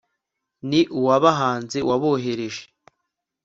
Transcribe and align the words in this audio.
n'uwabahanze 0.69 1.77
wabohereje 1.89 2.63